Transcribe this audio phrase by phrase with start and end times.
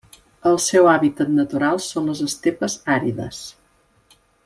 [0.51, 3.47] El seu hàbitat natural són les estepes àrides.